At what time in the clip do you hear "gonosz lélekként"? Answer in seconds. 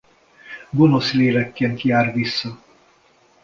0.69-1.81